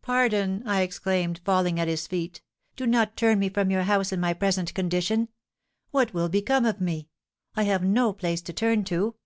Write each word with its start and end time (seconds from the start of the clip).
'Pardon,' 0.00 0.62
I 0.66 0.80
exclaimed, 0.80 1.42
falling 1.44 1.78
at 1.78 1.86
his 1.86 2.06
feet, 2.06 2.40
'do 2.76 2.86
not 2.86 3.14
turn 3.14 3.38
me 3.38 3.50
from 3.50 3.70
your 3.70 3.82
house 3.82 4.10
in 4.10 4.18
my 4.18 4.32
present 4.32 4.72
condition. 4.72 5.28
What 5.90 6.14
will 6.14 6.30
become 6.30 6.64
of 6.64 6.80
me? 6.80 7.10
I 7.54 7.64
have 7.64 7.84
no 7.84 8.14
place 8.14 8.40
to 8.40 8.54
turn 8.54 8.84
to.' 8.84 9.16